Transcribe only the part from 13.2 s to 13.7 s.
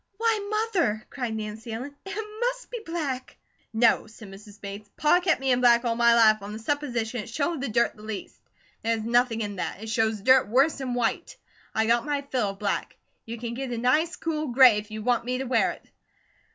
You can get